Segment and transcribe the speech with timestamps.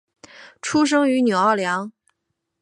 [0.63, 1.91] 出生于纽奥良。